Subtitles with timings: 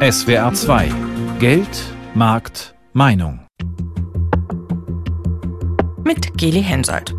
[0.00, 0.92] SWR 2
[1.40, 3.40] Geld, Markt, Meinung.
[6.04, 7.16] Mit Geli Hensoldt.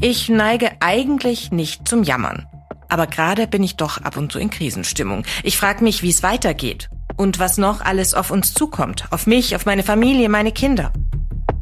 [0.00, 2.46] Ich neige eigentlich nicht zum Jammern.
[2.88, 5.24] Aber gerade bin ich doch ab und zu in Krisenstimmung.
[5.42, 6.88] Ich frage mich, wie es weitergeht.
[7.16, 9.06] Und was noch alles auf uns zukommt.
[9.10, 10.92] Auf mich, auf meine Familie, meine Kinder.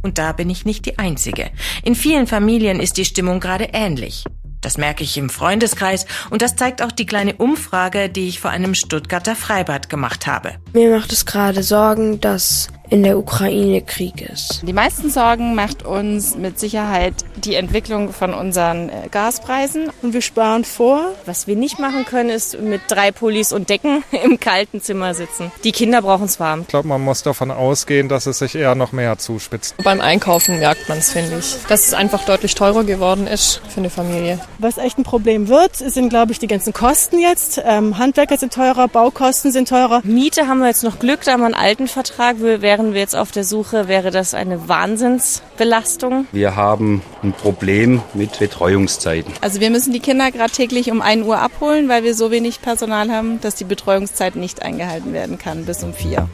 [0.02, 1.50] Und da bin ich nicht die Einzige.
[1.82, 4.24] In vielen Familien ist die Stimmung gerade ähnlich.
[4.66, 8.50] Das merke ich im Freundeskreis und das zeigt auch die kleine Umfrage, die ich vor
[8.50, 10.54] einem Stuttgarter Freibad gemacht habe.
[10.72, 14.62] Mir macht es gerade Sorgen, dass in der Ukraine Krieg ist.
[14.66, 19.90] Die meisten Sorgen macht uns mit Sicherheit die Entwicklung von unseren äh, Gaspreisen.
[20.02, 21.12] Und wir sparen vor.
[21.24, 25.50] Was wir nicht machen können, ist mit drei Pullis und Decken im kalten Zimmer sitzen.
[25.64, 26.62] Die Kinder brauchen es warm.
[26.62, 29.76] Ich glaube, man muss davon ausgehen, dass es sich eher noch mehr zuspitzt.
[29.82, 33.80] Beim Einkaufen merkt man es, finde ich, dass es einfach deutlich teurer geworden ist für
[33.80, 34.38] eine Familie.
[34.58, 37.60] Was echt ein Problem wird, sind, glaube ich, die ganzen Kosten jetzt.
[37.64, 40.00] Ähm, Handwerker sind teurer, Baukosten sind teurer.
[40.04, 42.40] Miete haben wir jetzt noch Glück, da haben wir einen alten Vertrag.
[42.40, 46.26] Wir wären wir jetzt auf der Suche, wäre das eine Wahnsinnsbelastung.
[46.30, 49.32] Wir haben ein Problem mit Betreuungszeiten.
[49.40, 52.60] Also wir müssen die Kinder gerade täglich um 1 Uhr abholen, weil wir so wenig
[52.60, 56.28] Personal haben, dass die Betreuungszeit nicht eingehalten werden kann bis um 4.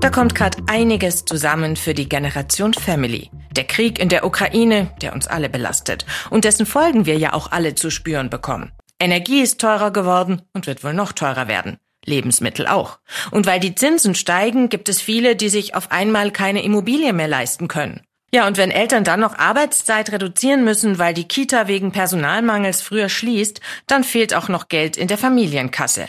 [0.00, 3.30] Da kommt gerade einiges zusammen für die Generation Family.
[3.56, 7.50] Der Krieg in der Ukraine, der uns alle belastet und dessen Folgen wir ja auch
[7.50, 8.70] alle zu spüren bekommen.
[9.00, 11.78] Energie ist teurer geworden und wird wohl noch teurer werden.
[12.04, 12.98] Lebensmittel auch.
[13.30, 17.28] Und weil die Zinsen steigen, gibt es viele, die sich auf einmal keine Immobilie mehr
[17.28, 18.02] leisten können.
[18.32, 23.08] Ja, und wenn Eltern dann noch Arbeitszeit reduzieren müssen, weil die Kita wegen Personalmangels früher
[23.08, 26.08] schließt, dann fehlt auch noch Geld in der Familienkasse.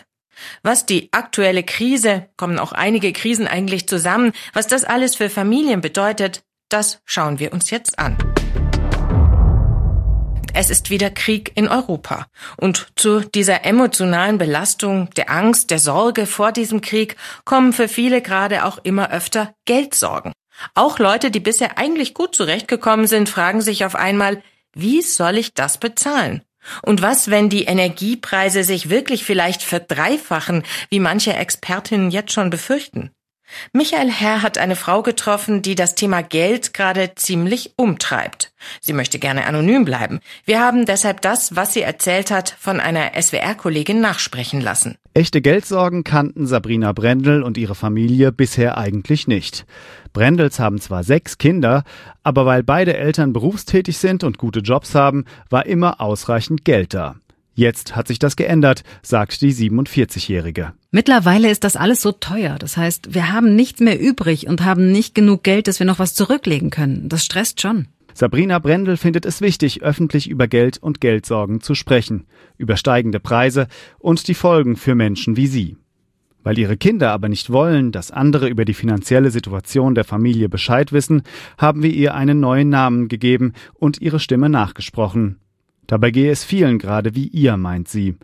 [0.63, 5.81] Was die aktuelle Krise, kommen auch einige Krisen eigentlich zusammen, was das alles für Familien
[5.81, 8.17] bedeutet, das schauen wir uns jetzt an.
[10.53, 12.27] Es ist wieder Krieg in Europa.
[12.57, 18.21] Und zu dieser emotionalen Belastung, der Angst, der Sorge vor diesem Krieg kommen für viele
[18.21, 20.33] gerade auch immer öfter Geldsorgen.
[20.75, 25.53] Auch Leute, die bisher eigentlich gut zurechtgekommen sind, fragen sich auf einmal, wie soll ich
[25.53, 26.43] das bezahlen?
[26.83, 33.11] Und was, wenn die Energiepreise sich wirklich vielleicht verdreifachen, wie manche Expertinnen jetzt schon befürchten?
[33.73, 38.51] Michael Herr hat eine Frau getroffen, die das Thema Geld gerade ziemlich umtreibt.
[38.79, 40.19] Sie möchte gerne anonym bleiben.
[40.45, 44.95] Wir haben deshalb das, was sie erzählt hat, von einer SWR-Kollegin nachsprechen lassen.
[45.13, 49.65] Echte Geldsorgen kannten Sabrina Brendel und ihre Familie bisher eigentlich nicht.
[50.13, 51.83] Brendels haben zwar sechs Kinder,
[52.23, 57.15] aber weil beide Eltern berufstätig sind und gute Jobs haben, war immer ausreichend Geld da.
[57.53, 60.73] Jetzt hat sich das geändert, sagt die 47-Jährige.
[60.91, 62.57] Mittlerweile ist das alles so teuer.
[62.57, 65.99] Das heißt, wir haben nichts mehr übrig und haben nicht genug Geld, dass wir noch
[65.99, 67.09] was zurücklegen können.
[67.09, 67.87] Das stresst schon.
[68.13, 72.25] Sabrina Brendel findet es wichtig, öffentlich über Geld und Geldsorgen zu sprechen,
[72.57, 73.67] über steigende Preise
[73.99, 75.77] und die Folgen für Menschen wie sie.
[76.43, 80.91] Weil ihre Kinder aber nicht wollen, dass andere über die finanzielle Situation der Familie Bescheid
[80.91, 81.21] wissen,
[81.57, 85.37] haben wir ihr einen neuen Namen gegeben und ihre Stimme nachgesprochen.
[85.87, 88.15] Dabei gehe es vielen gerade wie ihr, meint sie.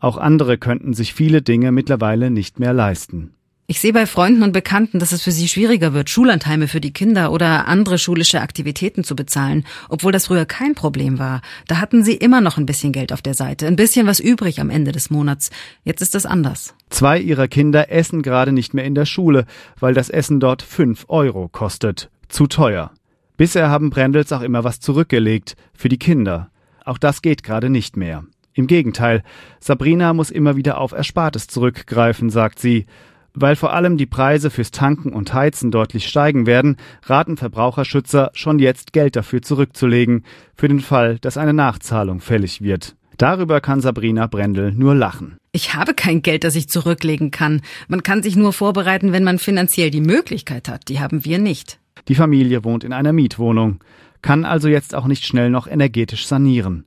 [0.00, 3.34] Auch andere könnten sich viele Dinge mittlerweile nicht mehr leisten.
[3.68, 6.92] Ich sehe bei Freunden und Bekannten, dass es für sie schwieriger wird, Schullandheime für die
[6.92, 11.40] Kinder oder andere schulische Aktivitäten zu bezahlen, obwohl das früher kein Problem war.
[11.68, 14.60] Da hatten sie immer noch ein bisschen Geld auf der Seite, ein bisschen was übrig
[14.60, 15.50] am Ende des Monats.
[15.84, 16.74] Jetzt ist das anders.
[16.90, 19.46] Zwei ihrer Kinder essen gerade nicht mehr in der Schule,
[19.80, 22.10] weil das Essen dort fünf Euro kostet.
[22.28, 22.90] Zu teuer.
[23.38, 26.51] Bisher haben Brendels auch immer was zurückgelegt für die Kinder.
[26.84, 28.24] Auch das geht gerade nicht mehr.
[28.54, 29.22] Im Gegenteil,
[29.60, 32.86] Sabrina muss immer wieder auf Erspartes zurückgreifen, sagt sie.
[33.34, 38.58] Weil vor allem die Preise fürs Tanken und Heizen deutlich steigen werden, raten Verbraucherschützer schon
[38.58, 42.94] jetzt Geld dafür zurückzulegen, für den Fall, dass eine Nachzahlung fällig wird.
[43.16, 45.36] Darüber kann Sabrina Brendel nur lachen.
[45.52, 47.62] Ich habe kein Geld, das ich zurücklegen kann.
[47.88, 50.88] Man kann sich nur vorbereiten, wenn man finanziell die Möglichkeit hat.
[50.88, 51.78] Die haben wir nicht.
[52.08, 53.78] Die Familie wohnt in einer Mietwohnung
[54.22, 56.84] kann also jetzt auch nicht schnell noch energetisch sanieren.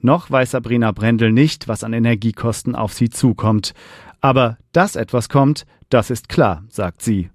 [0.00, 3.74] Noch weiß Sabrina Brendel nicht, was an Energiekosten auf sie zukommt.
[4.20, 7.30] Aber dass etwas kommt, das ist klar, sagt sie.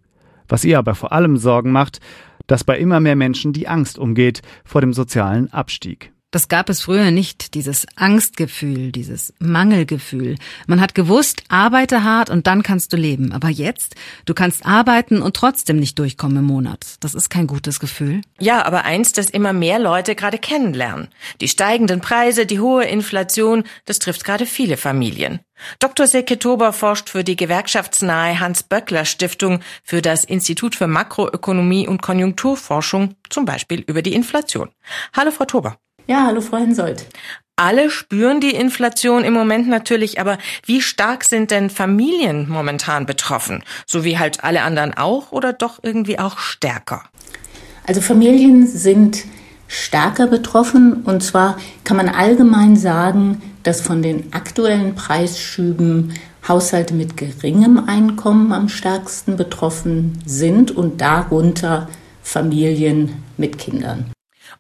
[0.47, 1.99] Was ihr aber vor allem Sorgen macht,
[2.47, 6.11] dass bei immer mehr Menschen die Angst umgeht vor dem sozialen Abstieg.
[6.31, 10.37] Das gab es früher nicht, dieses Angstgefühl, dieses Mangelgefühl.
[10.65, 13.33] Man hat gewusst, arbeite hart und dann kannst du leben.
[13.33, 13.95] Aber jetzt,
[14.25, 16.95] du kannst arbeiten und trotzdem nicht durchkommen im Monat.
[17.01, 18.21] Das ist kein gutes Gefühl.
[18.39, 21.09] Ja, aber eins, das immer mehr Leute gerade kennenlernen.
[21.41, 25.41] Die steigenden Preise, die hohe Inflation, das trifft gerade viele Familien.
[25.79, 26.07] Dr.
[26.07, 33.43] Silke Tober forscht für die gewerkschaftsnahe Hans-Böckler-Stiftung für das Institut für Makroökonomie und Konjunkturforschung, zum
[33.43, 34.69] Beispiel über die Inflation.
[35.13, 35.77] Hallo, Frau Tober.
[36.07, 37.05] Ja, hallo Frau Hensoldt.
[37.55, 43.63] alle spüren die Inflation im Moment natürlich, aber wie stark sind denn Familien momentan betroffen?
[43.85, 47.03] So wie halt alle anderen auch oder doch irgendwie auch stärker?
[47.85, 49.25] Also Familien sind
[49.67, 56.13] stärker betroffen und zwar kann man allgemein sagen, dass von den aktuellen Preisschüben
[56.47, 61.87] Haushalte mit geringem Einkommen am stärksten betroffen sind und darunter
[62.23, 64.11] Familien mit Kindern.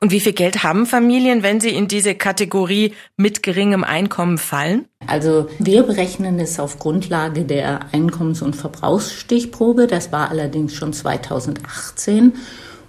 [0.03, 4.85] Und wie viel Geld haben Familien, wenn sie in diese Kategorie mit geringem Einkommen fallen?
[5.05, 9.85] Also wir berechnen es auf Grundlage der Einkommens- und Verbrauchsstichprobe.
[9.85, 12.33] Das war allerdings schon 2018.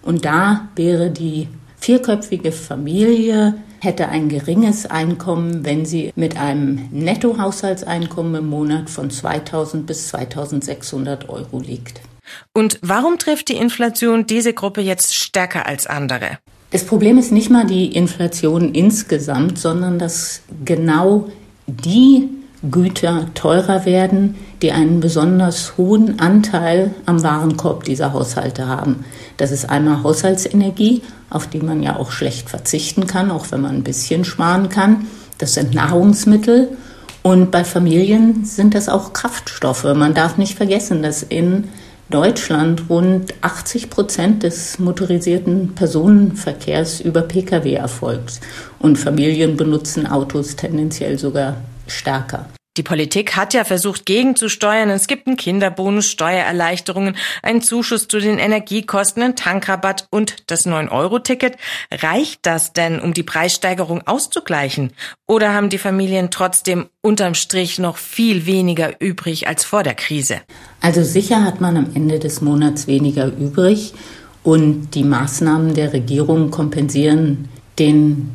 [0.00, 1.48] Und da wäre die
[1.78, 9.86] vierköpfige Familie hätte ein geringes Einkommen, wenn sie mit einem Nettohaushaltseinkommen im Monat von 2000
[9.86, 12.00] bis 2600 Euro liegt.
[12.54, 16.38] Und warum trifft die Inflation diese Gruppe jetzt stärker als andere?
[16.72, 21.28] Das Problem ist nicht mal die Inflation insgesamt, sondern dass genau
[21.66, 22.30] die
[22.70, 29.04] Güter teurer werden, die einen besonders hohen Anteil am Warenkorb dieser Haushalte haben.
[29.36, 33.76] Das ist einmal Haushaltsenergie, auf die man ja auch schlecht verzichten kann, auch wenn man
[33.76, 35.06] ein bisschen sparen kann.
[35.38, 36.76] Das sind Nahrungsmittel.
[37.22, 39.84] Und bei Familien sind das auch Kraftstoffe.
[39.84, 41.68] Man darf nicht vergessen, dass in
[42.12, 48.40] Deutschland rund 80 Prozent des motorisierten Personenverkehrs über Pkw erfolgt.
[48.78, 51.56] Und Familien benutzen Autos tendenziell sogar
[51.86, 52.46] stärker.
[52.78, 54.88] Die Politik hat ja versucht, gegenzusteuern.
[54.88, 61.58] Es gibt einen Kinderbonus, Steuererleichterungen, einen Zuschuss zu den Energiekosten, einen Tankrabatt und das 9-Euro-Ticket.
[61.92, 64.94] Reicht das denn, um die Preissteigerung auszugleichen?
[65.26, 70.40] Oder haben die Familien trotzdem unterm Strich noch viel weniger übrig als vor der Krise?
[70.80, 73.92] Also sicher hat man am Ende des Monats weniger übrig
[74.42, 78.30] und die Maßnahmen der Regierung kompensieren den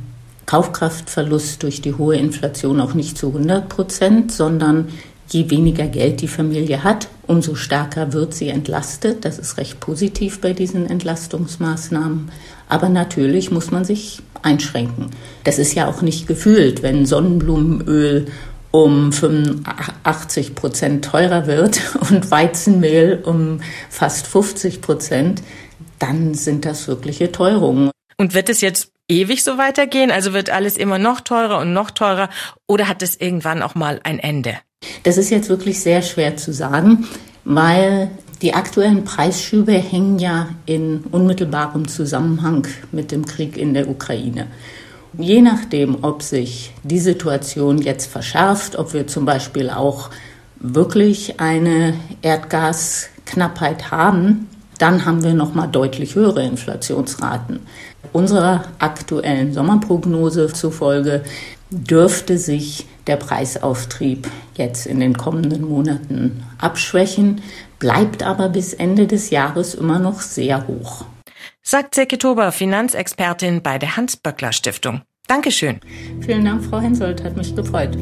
[0.48, 4.88] Kaufkraftverlust durch die hohe Inflation auch nicht zu 100 Prozent, sondern
[5.30, 9.26] je weniger Geld die Familie hat, umso stärker wird sie entlastet.
[9.26, 12.32] Das ist recht positiv bei diesen Entlastungsmaßnahmen.
[12.70, 15.12] Aber natürlich muss man sich einschränken.
[15.44, 18.28] Das ist ja auch nicht gefühlt, wenn Sonnenblumenöl
[18.72, 23.60] um 85 Prozent teurer wird und Weizenmehl um
[23.90, 25.42] fast 50 Prozent,
[26.00, 27.92] dann sind das wirkliche Teuerungen.
[28.18, 30.12] Und wird es jetzt ewig so weitergehen?
[30.12, 32.30] Also wird alles immer noch teurer und noch teurer
[32.68, 34.56] oder hat es irgendwann auch mal ein Ende?
[35.04, 37.08] Das ist jetzt wirklich sehr schwer zu sagen,
[37.44, 38.12] weil
[38.42, 44.48] die aktuellen Preisschübe hängen ja in unmittelbarem Zusammenhang mit dem Krieg in der Ukraine.
[45.18, 50.12] Je nachdem, ob sich die Situation jetzt verschärft, ob wir zum Beispiel auch
[50.60, 57.62] wirklich eine Erdgasknappheit haben, dann haben wir noch mal deutlich höhere Inflationsraten.
[58.14, 61.24] Unserer aktuellen Sommerprognose zufolge
[61.70, 67.42] dürfte sich der Preisauftrieb jetzt in den kommenden Monaten abschwächen,
[67.80, 71.06] bleibt aber bis Ende des Jahres immer noch sehr hoch.
[71.62, 75.02] Sagt Silke Tober, Finanzexpertin bei der Hans-Böckler Stiftung.
[75.28, 75.82] Dankeschön.
[76.22, 77.98] Vielen Dank, Frau Hensoldt, hat mich gefreut.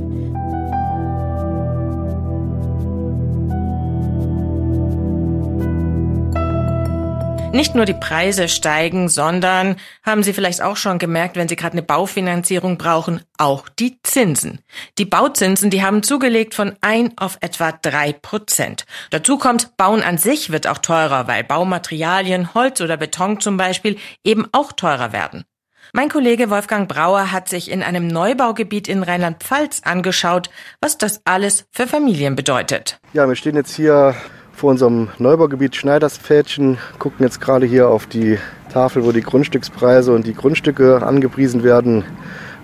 [7.55, 11.71] Nicht nur die Preise steigen, sondern, haben Sie vielleicht auch schon gemerkt, wenn Sie gerade
[11.71, 14.59] eine Baufinanzierung brauchen, auch die Zinsen.
[14.97, 18.85] Die Bauzinsen, die haben zugelegt von ein auf etwa drei Prozent.
[19.09, 23.95] Dazu kommt, Bauen an sich wird auch teurer, weil Baumaterialien, Holz oder Beton zum Beispiel,
[24.25, 25.45] eben auch teurer werden.
[25.93, 30.49] Mein Kollege Wolfgang Brauer hat sich in einem Neubaugebiet in Rheinland-Pfalz angeschaut,
[30.81, 32.99] was das alles für Familien bedeutet.
[33.13, 34.13] Ja, wir stehen jetzt hier
[34.55, 38.37] vor unserem Neubaugebiet Schneiderspfädchen, gucken jetzt gerade hier auf die
[38.71, 42.05] Tafel, wo die Grundstückspreise und die Grundstücke angepriesen werden.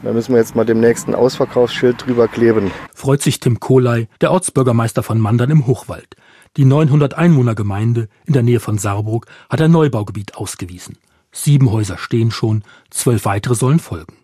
[0.02, 2.72] Da müssen wir jetzt mal dem nächsten Ausverkaufsschild drüber kleben.
[2.94, 6.16] Freut sich Tim Kohlei, der Ortsbürgermeister von Mandern im Hochwald.
[6.58, 10.98] Die 900 Einwohnergemeinde in der Nähe von Saarburg hat ein Neubaugebiet ausgewiesen.
[11.32, 14.16] Sieben Häuser stehen schon, zwölf weitere sollen folgen.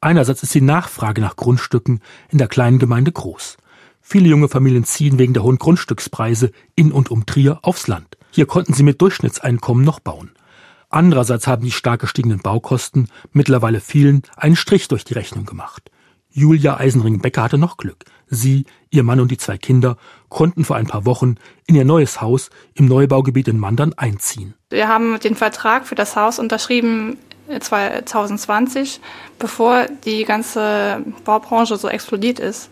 [0.00, 2.00] Einerseits ist die Nachfrage nach Grundstücken
[2.30, 3.58] in der kleinen Gemeinde groß.
[4.02, 8.18] Viele junge Familien ziehen wegen der hohen Grundstückspreise in und um Trier aufs Land.
[8.32, 10.32] Hier konnten sie mit Durchschnittseinkommen noch bauen.
[10.90, 15.90] Andererseits haben die stark gestiegenen Baukosten mittlerweile vielen einen Strich durch die Rechnung gemacht.
[16.30, 18.04] Julia Eisenring-Becker hatte noch Glück.
[18.26, 19.96] Sie, ihr Mann und die zwei Kinder
[20.28, 24.54] konnten vor ein paar Wochen in ihr neues Haus im Neubaugebiet in Mandern einziehen.
[24.70, 27.18] Wir haben den Vertrag für das Haus unterschrieben
[27.60, 29.00] 2020,
[29.38, 32.70] bevor die ganze Baubranche so explodiert ist.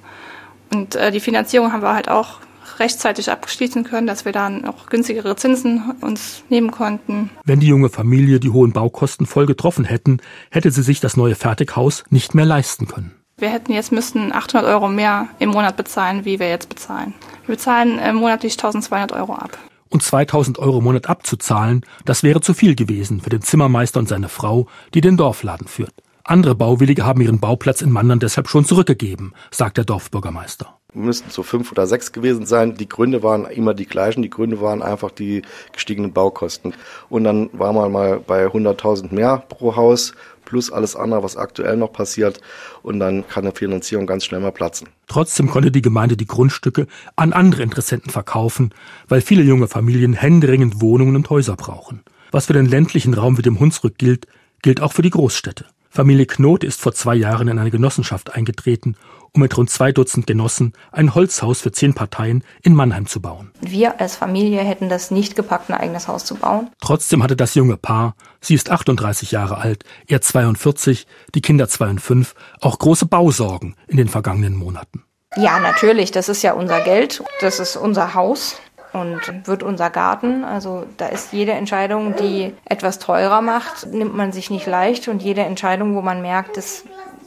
[0.72, 2.40] Und äh, die Finanzierung haben wir halt auch
[2.78, 7.30] rechtzeitig abschließen können, dass wir dann auch günstigere Zinsen uns nehmen konnten.
[7.44, 10.18] Wenn die junge Familie die hohen Baukosten voll getroffen hätten,
[10.50, 13.12] hätte sie sich das neue Fertighaus nicht mehr leisten können.
[13.36, 17.14] Wir hätten jetzt müssten 800 Euro mehr im Monat bezahlen, wie wir jetzt bezahlen.
[17.46, 19.56] Wir bezahlen äh, monatlich 1200 Euro ab.
[19.88, 24.08] Und 2000 Euro im Monat abzuzahlen, das wäre zu viel gewesen für den Zimmermeister und
[24.08, 25.94] seine Frau, die den Dorfladen führt.
[26.24, 30.74] Andere Bauwillige haben ihren Bauplatz in Mandern deshalb schon zurückgegeben, sagt der Dorfbürgermeister.
[30.92, 32.74] Wir müssten so fünf oder sechs gewesen sein.
[32.74, 34.22] Die Gründe waren immer die gleichen.
[34.22, 36.74] Die Gründe waren einfach die gestiegenen Baukosten.
[37.08, 41.76] Und dann war man mal bei 100.000 mehr pro Haus plus alles andere, was aktuell
[41.76, 42.40] noch passiert.
[42.82, 44.88] Und dann kann eine Finanzierung ganz schnell mal platzen.
[45.06, 48.74] Trotzdem konnte die Gemeinde die Grundstücke an andere Interessenten verkaufen,
[49.08, 52.02] weil viele junge Familien händeringend Wohnungen und Häuser brauchen.
[52.32, 54.26] Was für den ländlichen Raum wie dem Hunsrück gilt,
[54.62, 55.66] gilt auch für die Großstädte.
[55.92, 58.94] Familie Knot ist vor zwei Jahren in eine Genossenschaft eingetreten,
[59.32, 63.50] um mit rund zwei Dutzend Genossen ein Holzhaus für zehn Parteien in Mannheim zu bauen.
[63.60, 66.70] Wir als Familie hätten das nicht gepackt, ein eigenes Haus zu bauen.
[66.80, 71.88] Trotzdem hatte das junge Paar, sie ist 38 Jahre alt, er 42, die Kinder zwei
[71.90, 75.02] und fünf, auch große Bausorgen in den vergangenen Monaten.
[75.36, 78.56] Ja, natürlich, das ist ja unser Geld, das ist unser Haus
[78.92, 80.44] und wird unser Garten.
[80.44, 85.22] Also da ist jede Entscheidung, die etwas teurer macht, nimmt man sich nicht leicht und
[85.22, 86.84] jede Entscheidung, wo man merkt, es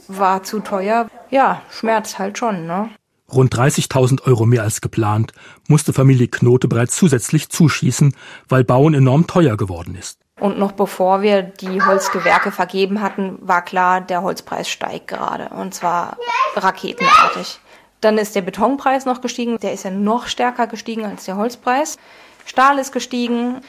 [0.08, 2.90] war zu teuer, ja, schmerzt halt schon, ne?
[3.32, 5.32] Rund 30.000 Euro mehr als geplant
[5.66, 8.14] musste Familie Knote bereits zusätzlich zuschießen,
[8.48, 10.18] weil Bauen enorm teuer geworden ist.
[10.40, 15.48] Und noch bevor wir die Holzgewerke vergeben hatten, war klar, der Holzpreis steigt gerade.
[15.48, 16.16] Und zwar
[16.56, 17.60] raketenartig.
[18.00, 19.58] Dann ist der Betonpreis noch gestiegen.
[19.58, 21.96] Der ist ja noch stärker gestiegen als der Holzpreis.
[22.44, 23.60] Stahl ist gestiegen.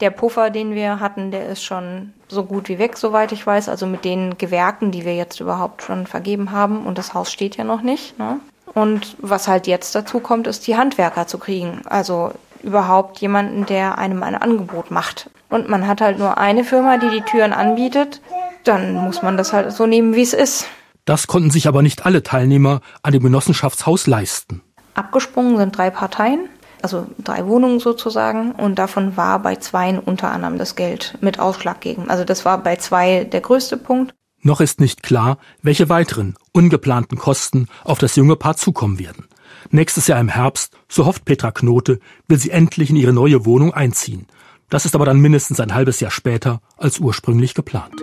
[0.00, 3.68] Der Puffer, den wir hatten, der ist schon so gut wie weg, soweit ich weiß.
[3.68, 6.86] Also mit den Gewerken, die wir jetzt überhaupt schon vergeben haben.
[6.86, 8.18] Und das Haus steht ja noch nicht.
[8.18, 8.40] Ne?
[8.74, 11.82] Und was halt jetzt dazu kommt, ist die Handwerker zu kriegen.
[11.84, 15.30] Also überhaupt jemanden, der einem ein Angebot macht.
[15.50, 18.20] Und man hat halt nur eine Firma, die die Türen anbietet.
[18.64, 20.66] Dann muss man das halt so nehmen, wie es ist.
[21.04, 24.62] Das konnten sich aber nicht alle Teilnehmer an dem Genossenschaftshaus leisten.
[24.94, 26.48] Abgesprungen sind drei Parteien,
[26.82, 32.10] also drei Wohnungen sozusagen, und davon war bei zweien unter anderem das Geld mit ausschlaggebend.
[32.10, 34.14] Also das war bei zwei der größte Punkt.
[34.44, 39.28] Noch ist nicht klar, welche weiteren ungeplanten Kosten auf das junge Paar zukommen werden.
[39.70, 43.72] Nächstes Jahr im Herbst, so hofft Petra Knote, will sie endlich in ihre neue Wohnung
[43.72, 44.26] einziehen.
[44.68, 48.02] Das ist aber dann mindestens ein halbes Jahr später als ursprünglich geplant.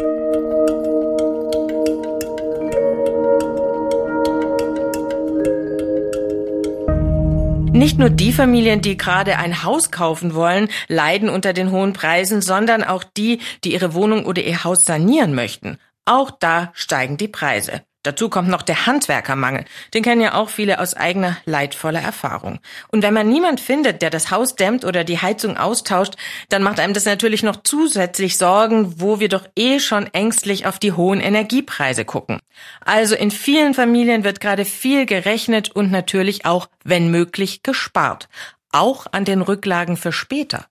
[7.79, 12.41] Nicht nur die Familien, die gerade ein Haus kaufen wollen, leiden unter den hohen Preisen,
[12.41, 15.77] sondern auch die, die ihre Wohnung oder ihr Haus sanieren möchten.
[16.03, 17.83] Auch da steigen die Preise.
[18.03, 19.65] Dazu kommt noch der Handwerkermangel.
[19.93, 22.59] Den kennen ja auch viele aus eigener leidvoller Erfahrung.
[22.87, 26.13] Und wenn man niemand findet, der das Haus dämmt oder die Heizung austauscht,
[26.47, 30.79] dann macht einem das natürlich noch zusätzlich Sorgen, wo wir doch eh schon ängstlich auf
[30.79, 32.39] die hohen Energiepreise gucken.
[32.79, 38.29] Also in vielen Familien wird gerade viel gerechnet und natürlich auch, wenn möglich, gespart.
[38.71, 40.67] Auch an den Rücklagen für später.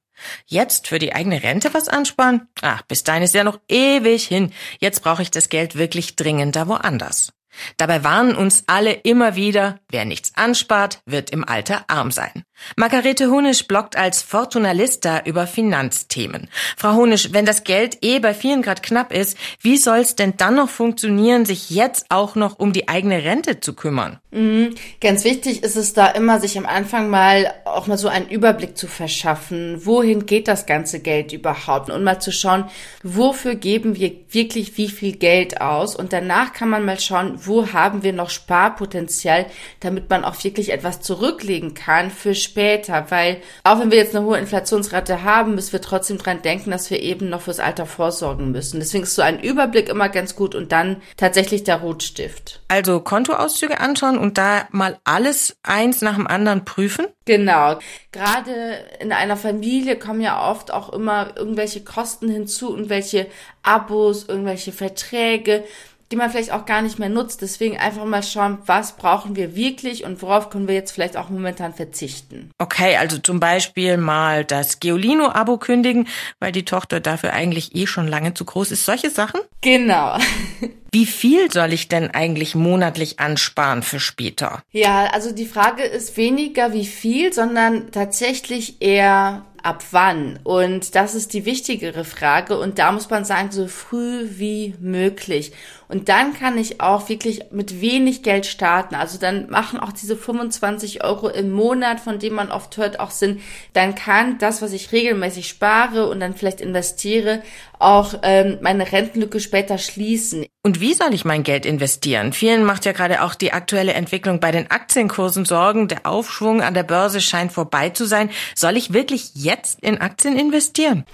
[0.46, 2.48] Jetzt für die eigene Rente was ansparen?
[2.62, 4.52] Ach, bis dahin ist ja noch ewig hin.
[4.80, 7.32] Jetzt brauche ich das Geld wirklich dringender woanders.
[7.76, 12.44] Dabei warnen uns alle immer wieder, wer nichts anspart, wird im Alter arm sein.
[12.76, 16.48] Margarete Honisch bloggt als Fortunalista über Finanzthemen.
[16.76, 20.34] Frau Honisch, wenn das Geld eh bei vielen Grad knapp ist, wie soll es denn
[20.36, 24.18] dann noch funktionieren, sich jetzt auch noch um die eigene Rente zu kümmern?
[24.30, 24.74] Mhm.
[25.00, 28.76] Ganz wichtig ist es da immer, sich am Anfang mal auch mal so einen Überblick
[28.76, 29.86] zu verschaffen.
[29.86, 31.90] Wohin geht das ganze Geld überhaupt?
[31.90, 32.64] Und mal zu schauen,
[33.02, 35.96] wofür geben wir wirklich wie viel Geld aus?
[35.96, 39.46] Und danach kann man mal schauen, wo haben wir noch Sparpotenzial,
[39.80, 44.24] damit man auch wirklich etwas zurücklegen kann für später, weil auch wenn wir jetzt eine
[44.24, 48.52] hohe Inflationsrate haben, müssen wir trotzdem dran denken, dass wir eben noch fürs Alter vorsorgen
[48.52, 48.78] müssen.
[48.78, 52.60] Deswegen ist so ein Überblick immer ganz gut und dann tatsächlich der Rotstift.
[52.68, 57.06] Also Kontoauszüge anschauen und da mal alles eins nach dem anderen prüfen?
[57.24, 57.78] Genau.
[58.12, 63.26] Gerade in einer Familie kommen ja oft auch immer irgendwelche Kosten hinzu, irgendwelche
[63.62, 65.64] Abos, irgendwelche Verträge
[66.10, 67.42] die man vielleicht auch gar nicht mehr nutzt.
[67.42, 71.28] Deswegen einfach mal schauen, was brauchen wir wirklich und worauf können wir jetzt vielleicht auch
[71.28, 72.50] momentan verzichten.
[72.58, 76.08] Okay, also zum Beispiel mal das Geolino-Abo kündigen,
[76.40, 78.84] weil die Tochter dafür eigentlich eh schon lange zu groß ist.
[78.84, 79.40] Solche Sachen?
[79.60, 80.16] Genau.
[80.90, 84.62] Wie viel soll ich denn eigentlich monatlich ansparen für später?
[84.72, 90.38] Ja, also die Frage ist weniger wie viel, sondern tatsächlich eher ab wann?
[90.44, 92.58] Und das ist die wichtigere Frage.
[92.58, 95.52] Und da muss man sagen, so früh wie möglich.
[95.88, 98.94] Und dann kann ich auch wirklich mit wenig Geld starten.
[98.94, 103.10] Also dann machen auch diese 25 Euro im Monat, von denen man oft hört, auch
[103.10, 103.40] Sinn.
[103.72, 107.42] Dann kann das, was ich regelmäßig spare und dann vielleicht investiere,
[107.78, 110.46] auch ähm, meine Rentenlücke später schließen.
[110.62, 112.32] Und wie soll ich mein Geld investieren?
[112.32, 115.88] Vielen macht ja gerade auch die aktuelle Entwicklung bei den Aktienkursen Sorgen.
[115.88, 118.30] Der Aufschwung an der Börse scheint vorbei zu sein.
[118.54, 121.04] Soll ich wirklich jetzt in Aktien investieren?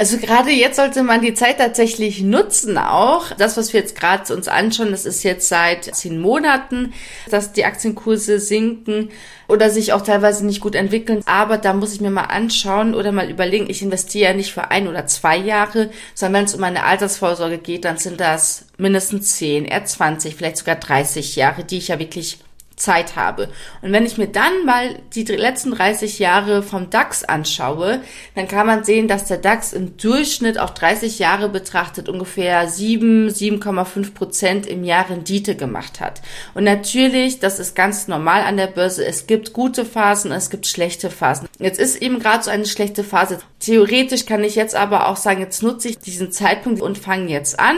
[0.00, 3.32] Also gerade jetzt sollte man die Zeit tatsächlich nutzen auch.
[3.36, 6.94] Das, was wir jetzt gerade uns anschauen, das ist jetzt seit zehn Monaten,
[7.28, 9.10] dass die Aktienkurse sinken
[9.46, 11.20] oder sich auch teilweise nicht gut entwickeln.
[11.26, 14.70] Aber da muss ich mir mal anschauen oder mal überlegen, ich investiere ja nicht für
[14.70, 19.36] ein oder zwei Jahre, sondern wenn es um eine Altersvorsorge geht, dann sind das mindestens
[19.36, 22.38] zehn, eher 20, vielleicht sogar 30 Jahre, die ich ja wirklich
[22.80, 23.48] Zeit habe.
[23.82, 28.00] Und wenn ich mir dann mal die letzten 30 Jahre vom DAX anschaue,
[28.34, 33.28] dann kann man sehen, dass der DAX im Durchschnitt auf 30 Jahre betrachtet ungefähr 7,
[33.28, 36.22] 7,5 Prozent im Jahr Rendite gemacht hat.
[36.54, 40.66] Und natürlich, das ist ganz normal an der Börse, es gibt gute Phasen, es gibt
[40.66, 41.48] schlechte Phasen.
[41.58, 43.38] Jetzt ist eben gerade so eine schlechte Phase.
[43.60, 47.60] Theoretisch kann ich jetzt aber auch sagen, jetzt nutze ich diesen Zeitpunkt und fange jetzt
[47.60, 47.76] an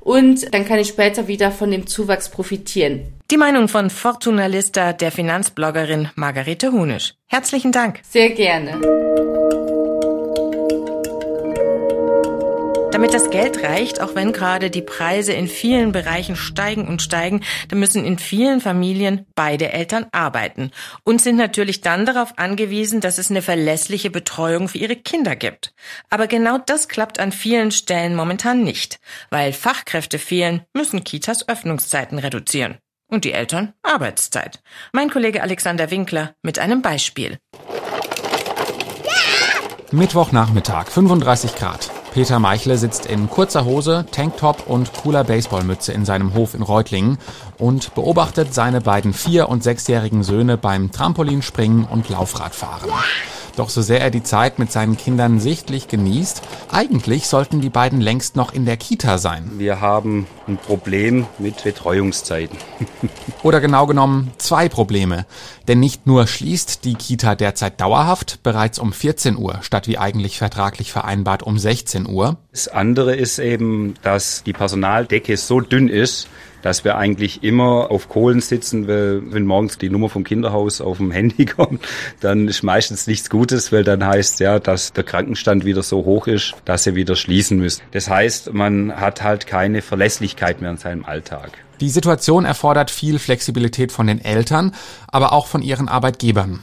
[0.00, 3.21] und dann kann ich später wieder von dem Zuwachs profitieren.
[3.32, 7.14] Die Meinung von Fortuna Lista, der Finanzbloggerin Margarete Hunisch.
[7.28, 8.00] Herzlichen Dank.
[8.02, 8.78] Sehr gerne.
[12.90, 17.40] Damit das Geld reicht, auch wenn gerade die Preise in vielen Bereichen steigen und steigen,
[17.68, 20.70] dann müssen in vielen Familien beide Eltern arbeiten
[21.02, 25.72] und sind natürlich dann darauf angewiesen, dass es eine verlässliche Betreuung für ihre Kinder gibt.
[26.10, 29.00] Aber genau das klappt an vielen Stellen momentan nicht.
[29.30, 32.76] Weil Fachkräfte fehlen, müssen Kitas Öffnungszeiten reduzieren.
[33.12, 34.62] Und die Eltern Arbeitszeit.
[34.94, 37.36] Mein Kollege Alexander Winkler mit einem Beispiel.
[39.90, 41.90] Mittwochnachmittag, 35 Grad.
[42.14, 47.18] Peter Meichle sitzt in kurzer Hose, Tanktop und cooler Baseballmütze in seinem Hof in Reutlingen
[47.58, 52.90] und beobachtet seine beiden vier- und sechsjährigen Söhne beim Trampolinspringen und Laufradfahren.
[53.56, 58.00] Doch so sehr er die Zeit mit seinen Kindern sichtlich genießt, eigentlich sollten die beiden
[58.00, 59.50] längst noch in der Kita sein.
[59.58, 62.56] Wir haben ein Problem mit Betreuungszeiten.
[63.42, 65.26] Oder genau genommen zwei Probleme.
[65.68, 70.38] Denn nicht nur schließt die Kita derzeit dauerhaft bereits um 14 Uhr, statt wie eigentlich
[70.38, 72.38] vertraglich vereinbart um 16 Uhr.
[72.52, 76.28] Das andere ist eben, dass die Personaldecke so dünn ist,
[76.62, 80.96] dass wir eigentlich immer auf Kohlen sitzen, weil wenn morgens die Nummer vom Kinderhaus auf
[80.96, 81.84] dem Handy kommt,
[82.20, 86.26] dann ist meistens nichts Gutes, weil dann heißt ja, dass der Krankenstand wieder so hoch
[86.26, 87.82] ist, dass sie wieder schließen müssen.
[87.90, 91.50] Das heißt, man hat halt keine Verlässlichkeit mehr in seinem Alltag.
[91.80, 94.72] Die Situation erfordert viel Flexibilität von den Eltern,
[95.08, 96.62] aber auch von ihren Arbeitgebern.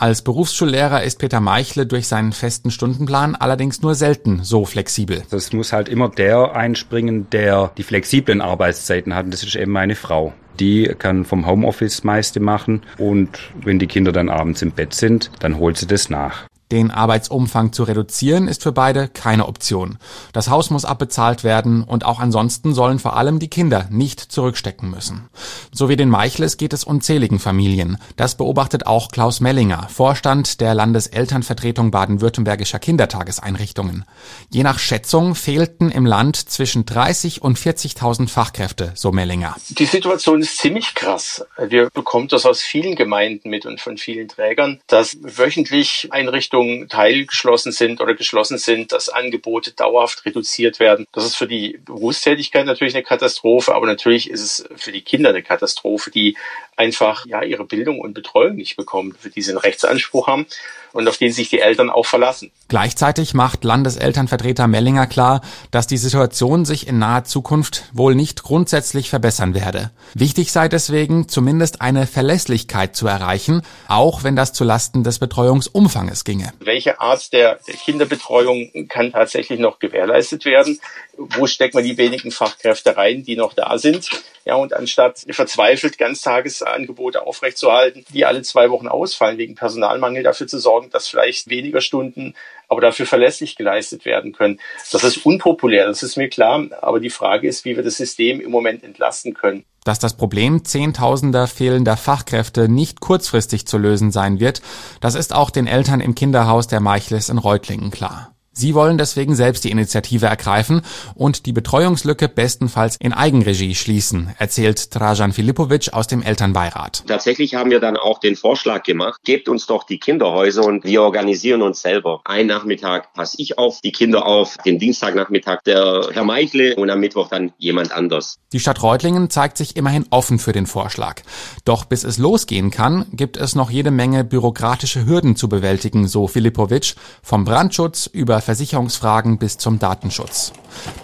[0.00, 5.24] Als Berufsschullehrer ist Peter Meichle durch seinen festen Stundenplan allerdings nur selten so flexibel.
[5.28, 9.26] Das muss halt immer der einspringen, der die flexiblen Arbeitszeiten hat.
[9.26, 10.32] Und das ist eben meine Frau.
[10.58, 13.28] Die kann vom Homeoffice meiste machen und
[13.62, 16.46] wenn die Kinder dann abends im Bett sind, dann holt sie das nach.
[16.72, 19.98] Den Arbeitsumfang zu reduzieren ist für beide keine Option.
[20.32, 24.88] Das Haus muss abbezahlt werden und auch ansonsten sollen vor allem die Kinder nicht zurückstecken
[24.88, 25.28] müssen.
[25.72, 27.98] So wie den Meichles geht es unzähligen Familien.
[28.16, 34.04] Das beobachtet auch Klaus Mellinger, Vorstand der Landeselternvertretung baden-württembergischer Kindertageseinrichtungen.
[34.50, 39.56] Je nach Schätzung fehlten im Land zwischen 30 und 40.000 Fachkräfte, so Mellinger.
[39.70, 41.44] Die Situation ist ziemlich krass.
[41.58, 46.88] Wir bekommen das aus vielen Gemeinden mit und von vielen Trägern, dass wöchentlich Einrichtungen Einrichtungen
[46.88, 51.06] teilgeschlossen sind oder geschlossen sind, dass Angebote dauerhaft reduziert werden.
[51.12, 55.30] Das ist für die Berufstätigkeit natürlich eine Katastrophe, aber natürlich ist es für die Kinder
[55.30, 56.36] eine Katastrophe, die
[56.76, 60.46] einfach ja ihre Bildung und Betreuung nicht bekommen, für die sie einen Rechtsanspruch haben
[60.92, 62.50] und auf den sich die Eltern auch verlassen.
[62.68, 69.10] Gleichzeitig macht Landeselternvertreter Mellinger klar, dass die Situation sich in naher Zukunft wohl nicht grundsätzlich
[69.10, 69.90] verbessern werde.
[70.14, 76.49] Wichtig sei deswegen, zumindest eine Verlässlichkeit zu erreichen, auch wenn das zulasten des Betreuungsumfanges ginge.
[76.58, 80.80] Welche Art der, der Kinderbetreuung kann tatsächlich noch gewährleistet werden?
[81.16, 84.10] Wo steckt man die wenigen Fachkräfte rein, die noch da sind?
[84.44, 90.58] Ja, und anstatt verzweifelt Ganztagesangebote aufrechtzuerhalten, die alle zwei Wochen ausfallen wegen Personalmangel, dafür zu
[90.58, 92.34] sorgen, dass vielleicht weniger Stunden,
[92.68, 94.60] aber dafür verlässlich geleistet werden können.
[94.92, 96.66] Das ist unpopulär, das ist mir klar.
[96.80, 99.64] Aber die Frage ist, wie wir das System im Moment entlasten können.
[99.84, 104.62] Dass das Problem Zehntausender fehlender Fachkräfte nicht kurzfristig zu lösen sein wird,
[105.00, 108.34] das ist auch den Eltern im Kinderhaus der Meichles in Reutlingen klar.
[108.52, 110.82] Sie wollen deswegen selbst die Initiative ergreifen
[111.14, 117.04] und die Betreuungslücke bestenfalls in Eigenregie schließen, erzählt Trajan Filipovic aus dem Elternbeirat.
[117.06, 121.02] Tatsächlich haben wir dann auch den Vorschlag gemacht, gebt uns doch die Kinderhäuser und wir
[121.02, 122.22] organisieren uns selber.
[122.24, 126.98] Ein Nachmittag passe ich auf die Kinder auf, den Dienstagnachmittag der Herr Meichle und am
[126.98, 128.38] Mittwoch dann jemand anders.
[128.52, 131.22] Die Stadt Reutlingen zeigt sich immerhin offen für den Vorschlag.
[131.64, 136.26] Doch bis es losgehen kann, gibt es noch jede Menge bürokratische Hürden zu bewältigen, so
[136.26, 140.52] Filipovic, vom Brandschutz über Versicherungsfragen bis zum Datenschutz.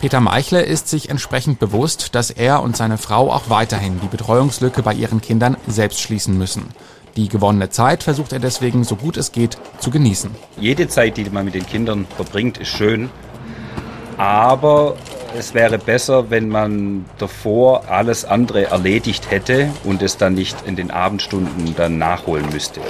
[0.00, 4.82] Peter Meichle ist sich entsprechend bewusst, dass er und seine Frau auch weiterhin die Betreuungslücke
[4.82, 6.66] bei ihren Kindern selbst schließen müssen.
[7.16, 10.30] Die gewonnene Zeit versucht er deswegen, so gut es geht, zu genießen.
[10.60, 13.08] Jede Zeit, die man mit den Kindern verbringt, ist schön.
[14.18, 14.96] Aber
[15.38, 20.76] es wäre besser, wenn man davor alles andere erledigt hätte und es dann nicht in
[20.76, 22.80] den Abendstunden dann nachholen müsste.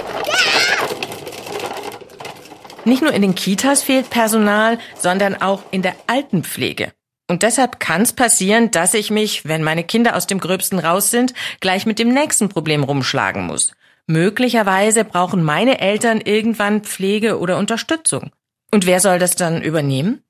[2.87, 6.93] Nicht nur in den Kitas fehlt Personal, sondern auch in der Altenpflege.
[7.29, 11.11] Und deshalb kann es passieren, dass ich mich, wenn meine Kinder aus dem Gröbsten raus
[11.11, 13.73] sind, gleich mit dem nächsten Problem rumschlagen muss.
[14.05, 18.31] Möglicherweise brauchen meine Eltern irgendwann Pflege oder Unterstützung.
[18.71, 20.23] Und wer soll das dann übernehmen?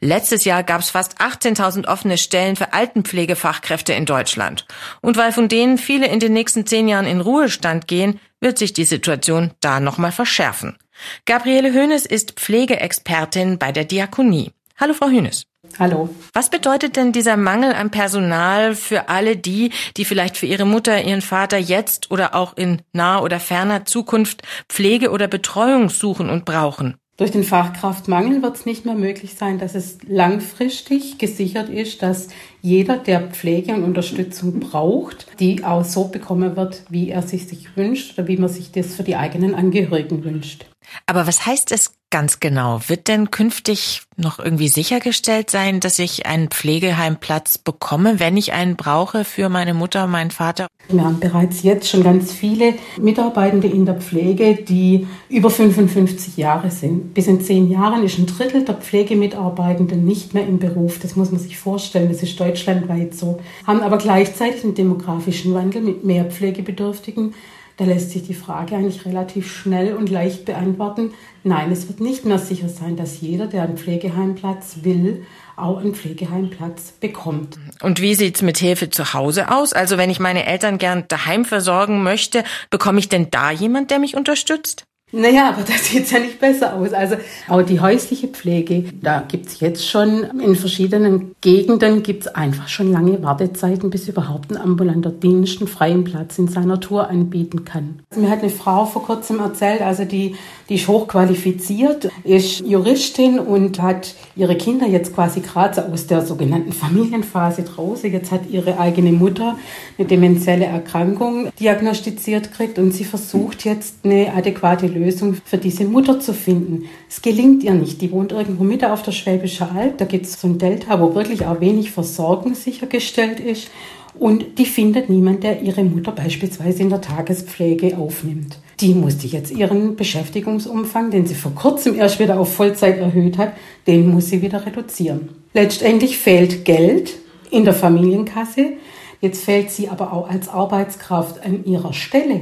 [0.00, 4.66] Letztes Jahr gab es fast 18.000 offene Stellen für Altenpflegefachkräfte in Deutschland.
[5.02, 8.72] Und weil von denen viele in den nächsten zehn Jahren in Ruhestand gehen, wird sich
[8.72, 10.78] die Situation da nochmal verschärfen.
[11.26, 14.52] Gabriele Hönes ist Pflegeexpertin bei der Diakonie.
[14.76, 15.44] Hallo, Frau Hönes.
[15.78, 16.08] Hallo.
[16.32, 21.02] Was bedeutet denn dieser Mangel an Personal für alle die, die vielleicht für ihre Mutter,
[21.02, 26.44] ihren Vater jetzt oder auch in naher oder ferner Zukunft Pflege oder Betreuung suchen und
[26.44, 26.96] brauchen?
[27.18, 32.28] Durch den Fachkraftmangel wird es nicht mehr möglich sein, dass es langfristig gesichert ist, dass
[32.62, 37.76] jeder, der Pflege und Unterstützung braucht, die auch so bekommen wird, wie er sich, sich
[37.76, 40.66] wünscht oder wie man sich das für die eigenen Angehörigen wünscht.
[41.06, 42.80] Aber was heißt es ganz genau?
[42.86, 48.76] Wird denn künftig noch irgendwie sichergestellt sein, dass ich einen Pflegeheimplatz bekomme, wenn ich einen
[48.76, 50.66] brauche für meine Mutter, meinen Vater?
[50.88, 56.70] Wir haben bereits jetzt schon ganz viele Mitarbeitende in der Pflege, die über 55 Jahre
[56.70, 57.14] sind.
[57.14, 60.98] Bis in zehn Jahren ist ein Drittel der Pflegemitarbeitenden nicht mehr im Beruf.
[60.98, 62.08] Das muss man sich vorstellen.
[62.08, 63.40] Das ist deutschlandweit so.
[63.66, 67.34] Haben aber gleichzeitig einen demografischen Wandel mit mehr Pflegebedürftigen
[67.78, 71.12] da lässt sich die Frage eigentlich relativ schnell und leicht beantworten.
[71.44, 75.24] Nein, es wird nicht mehr sicher sein, dass jeder, der einen Pflegeheimplatz will,
[75.56, 77.56] auch einen Pflegeheimplatz bekommt.
[77.80, 79.72] Und wie sieht's mit Hilfe zu Hause aus?
[79.72, 84.00] Also wenn ich meine Eltern gern daheim versorgen möchte, bekomme ich denn da jemand, der
[84.00, 84.84] mich unterstützt?
[85.10, 86.92] Naja, aber das sieht ja nicht besser aus.
[86.92, 87.16] Also
[87.48, 93.22] auch die häusliche Pflege, da gibt's jetzt schon in verschiedenen Gegenden gibt's einfach schon lange
[93.22, 98.00] Wartezeiten, bis überhaupt ein ambulanter Dienst einen freien Platz in seiner Tour anbieten kann.
[98.10, 100.34] Also mir hat eine Frau vor kurzem erzählt, also die,
[100.68, 106.72] die ist hochqualifiziert, ist Juristin und hat ihre Kinder jetzt quasi gerade aus der sogenannten
[106.72, 108.12] Familienphase draußen.
[108.12, 109.56] Jetzt hat ihre eigene Mutter
[109.96, 116.20] eine demenzielle Erkrankung diagnostiziert gekriegt und sie versucht jetzt eine adäquate Lösung für diese Mutter
[116.20, 116.84] zu finden.
[117.08, 118.00] Es gelingt ihr nicht.
[118.00, 119.98] Die wohnt irgendwo Mitte auf der Schwäbische Alb.
[119.98, 123.70] Da gibt es so ein Delta, wo wirklich auch wenig Versorgung sichergestellt ist.
[124.18, 128.58] Und die findet niemand, der ihre Mutter beispielsweise in der Tagespflege aufnimmt.
[128.80, 133.52] Die musste jetzt ihren Beschäftigungsumfang, den sie vor kurzem erst wieder auf Vollzeit erhöht hat,
[133.86, 135.30] den muss sie wieder reduzieren.
[135.52, 137.14] Letztendlich fehlt Geld
[137.50, 138.74] in der Familienkasse.
[139.20, 142.40] Jetzt fehlt sie aber auch als Arbeitskraft an ihrer Stelle.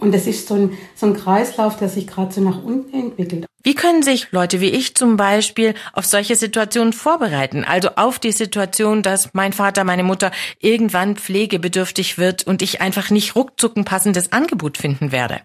[0.00, 3.46] Und das ist so ein, so ein Kreislauf, der sich gerade so nach unten entwickelt.
[3.62, 7.62] Wie können sich Leute wie ich zum Beispiel auf solche Situationen vorbereiten?
[7.62, 13.10] Also auf die Situation, dass mein Vater, meine Mutter irgendwann pflegebedürftig wird und ich einfach
[13.10, 15.40] nicht ruckzuck ein passendes Angebot finden werde.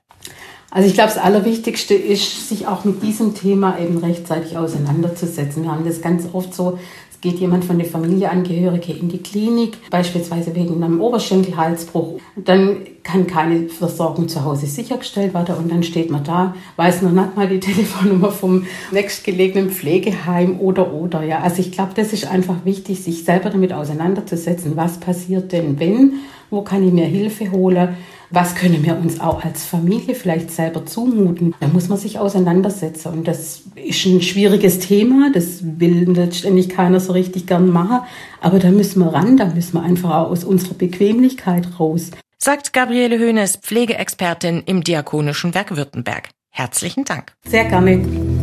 [0.71, 5.63] Also ich glaube, das Allerwichtigste ist, sich auch mit diesem Thema eben rechtzeitig auseinanderzusetzen.
[5.63, 6.79] Wir haben das ganz oft so,
[7.25, 13.67] geht jemand von der Familienangehörige in die Klinik, beispielsweise wegen einem Oberschenkelhalsbruch, dann kann keine
[13.67, 17.59] Versorgung zu Hause sichergestellt werden und dann steht man da, weiß noch nicht mal die
[17.71, 21.39] Telefonnummer vom nächstgelegenen Pflegeheim oder oder ja.
[21.39, 26.19] Also ich glaube, das ist einfach wichtig, sich selber damit auseinanderzusetzen, was passiert denn, wenn,
[26.51, 27.97] wo kann ich mir Hilfe holen
[28.35, 31.55] was können wir uns auch als Familie vielleicht selber zumuten?
[31.61, 33.13] Da muss man sich auseinandersetzen.
[33.13, 35.31] Und das ist ein schwieriges Thema.
[35.33, 38.01] Das will letztendlich keiner so richtig gern machen.
[38.41, 39.37] Aber da müssen wir ran.
[39.37, 42.11] Da müssen wir einfach auch aus unserer Bequemlichkeit raus.
[42.37, 46.29] Sagt Gabriele Höhnes, Pflegeexpertin im Diakonischen Werk Württemberg.
[46.51, 47.33] Herzlichen Dank.
[47.47, 48.34] Sehr gerne.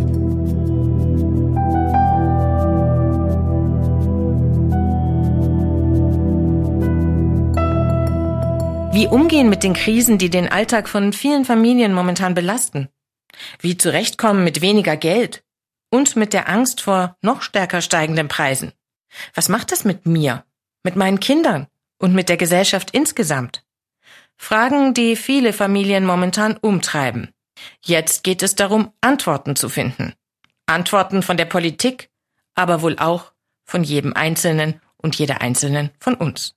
[8.93, 12.91] Wie umgehen mit den Krisen, die den Alltag von vielen Familien momentan belasten?
[13.59, 15.43] Wie zurechtkommen mit weniger Geld?
[15.91, 18.73] Und mit der Angst vor noch stärker steigenden Preisen?
[19.35, 20.45] Was macht das mit mir,
[20.83, 23.65] mit meinen Kindern und mit der Gesellschaft insgesamt?
[24.37, 27.33] Fragen, die viele Familien momentan umtreiben.
[27.83, 30.13] Jetzt geht es darum, Antworten zu finden.
[30.67, 32.11] Antworten von der Politik,
[32.55, 33.33] aber wohl auch
[33.65, 36.57] von jedem Einzelnen und jeder Einzelnen von uns.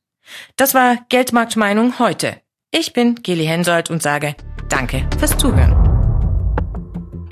[0.56, 2.42] Das war Geldmarktmeinung heute.
[2.72, 4.36] Ich bin Geli Hensoldt und sage
[4.70, 5.85] Danke fürs Zuhören.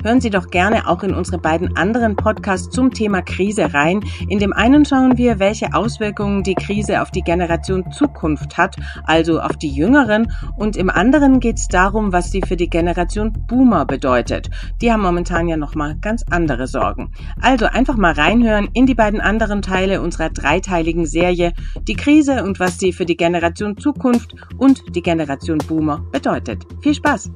[0.03, 4.01] Hören Sie doch gerne auch in unsere beiden anderen Podcasts zum Thema Krise rein.
[4.27, 9.39] In dem einen schauen wir, welche Auswirkungen die Krise auf die Generation Zukunft hat, also
[9.39, 10.31] auf die Jüngeren.
[10.57, 14.49] Und im anderen geht es darum, was sie für die Generation Boomer bedeutet.
[14.81, 17.11] Die haben momentan ja nochmal ganz andere Sorgen.
[17.41, 21.53] Also einfach mal reinhören in die beiden anderen Teile unserer dreiteiligen Serie
[21.87, 26.65] Die Krise und was sie für die Generation Zukunft und die Generation Boomer bedeutet.
[26.81, 27.31] Viel Spaß!